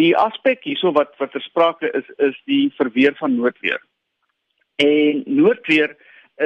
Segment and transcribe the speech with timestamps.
[0.00, 3.80] Die aspek hierso wat wat versprake is is die verweer van noodweer.
[4.80, 5.92] En noodweer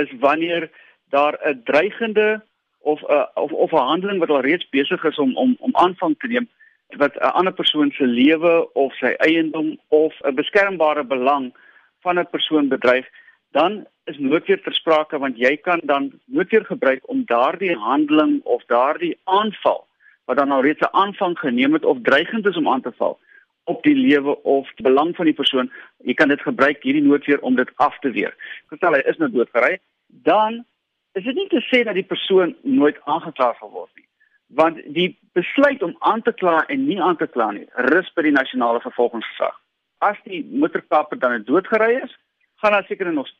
[0.00, 0.70] is wanneer
[1.14, 2.42] daar 'n dreigende
[2.80, 6.14] of 'n of of 'n handeling wat al reeds besig is om om om aanvang
[6.18, 6.48] te neem
[6.96, 11.54] wat 'n ander persoon se lewe of sy eiendom of 'n beskermbare belang
[12.00, 13.06] van 'n persoon bedreig,
[13.50, 19.18] dan is noodweer versprake want jy kan dan noodweer gebruik om daardie handeling of daardie
[19.24, 19.86] aanval
[20.24, 23.18] wat dan al reeds 'n aanvang geneem het of dreigend is om aan te val
[23.64, 25.70] op die lewe of die belang van die persoon,
[26.04, 28.34] jy kan dit gebruik hierdie noodweer om dit af te weer.
[28.72, 29.78] Gestel hy is nou doodgery,
[30.26, 30.62] dan
[31.18, 34.06] is dit nie te sê dat die persoon nooit aangekla sal word nie.
[34.54, 38.26] Want die besluit om aan te kla en nie aan te kla nie, rus by
[38.26, 39.56] die nasionale vervolgingsgesag.
[40.04, 42.12] As die motorkaper dan doodgery is,
[42.60, 43.30] gaan daar seker nog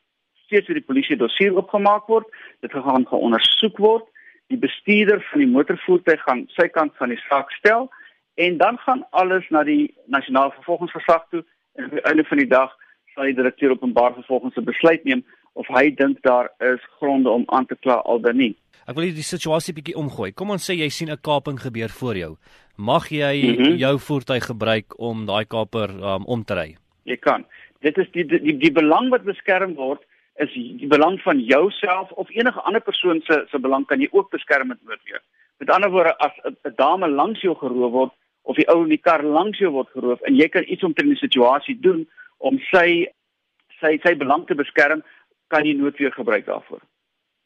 [0.45, 2.25] steeds vir die polisie dossier opgemaak word.
[2.65, 4.07] Dit gaan geondersoek word.
[4.53, 7.89] Die bestuurder van die motorvoertuig gaan sy kant van die saak stel
[8.35, 11.43] en dan gaan alles na die nasionale vervolgingsgesag toe
[11.75, 12.75] en aan die einde van die dag
[13.13, 17.43] sal die direkteur openbaar vervolgens 'n besluit neem of hy dink daar is gronde om
[17.45, 18.55] aan te kla al dan nie.
[18.85, 20.31] Ek wil die situasie bietjie omgooi.
[20.31, 22.37] Kom ons sê jy sien 'n kaping gebeur voor jou.
[22.77, 23.75] Mag jy mm -hmm.
[23.75, 26.75] jou voertuig gebruik om daai kaper um, om te ry?
[27.03, 27.45] Jy kan.
[27.79, 30.01] Dit is die die die belang wat beskerm word
[30.35, 34.31] is die belang van jouself of enige ander persoon se se belang kan jy ook
[34.31, 35.21] beskerm met noodweer.
[35.57, 38.11] Met ander woorde as 'n dame langs jou geroof word
[38.45, 41.09] of die ou in die kar langs jou word geroof en jy kan iets omtrent
[41.09, 42.05] die situasie doen
[42.37, 43.07] om sy
[43.81, 45.01] sy sy belang te beskerm,
[45.51, 46.79] kan jy noodweer gebruik daarvoor.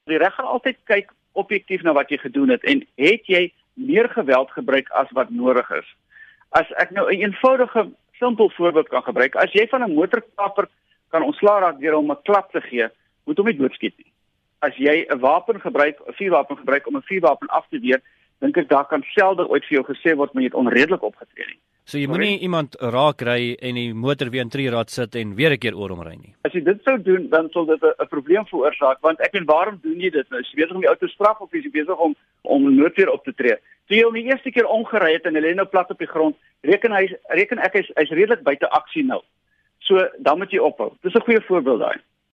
[0.08, 4.10] Die reg gaan altyd kyk objektief na wat jy gedoen het en het jy meer
[4.14, 5.90] geweld gebruik as wat nodig is.
[6.52, 7.90] As ek nou 'n een eenvoudige
[8.20, 10.68] simpel voorbeeld kan gebruik, as jy van 'n motorkapper
[11.10, 12.88] kan ontslaa raak deur hom 'n klap te gee,
[13.26, 14.12] moet hom nie doodskiet nie.
[14.60, 18.02] As jy 'n wapen gebruik, 'n vuurwapen gebruik om 'n vuurwapen af te weer,
[18.42, 21.48] dink ek daar kan selde ooit vir jou gesê word maar jy het onredelik opgetree
[21.48, 21.60] nie.
[21.90, 25.54] So jy moenie iemand raak ry en die motor weer in trierad sit en weer
[25.54, 26.36] 'n keer oor hom ry nie.
[26.46, 29.80] As jy dit sou doen, dan sal dit 'n probleem veroorsaak want ek weet waarom
[29.82, 30.40] doen jy dit nou?
[30.40, 33.34] Jy besig om die ou te straf of jy besig om om noodweer op te
[33.34, 33.58] tree.
[33.88, 36.08] Toe jy hom die eerste keer omgery het en hy lê nou plat op die
[36.08, 39.22] grond, reken hy reken ek hy's hy's redelik buite aksie nou.
[39.80, 40.94] So dan moet jy ophou.
[41.02, 41.98] Dis 'n goeie voorbeeld daai.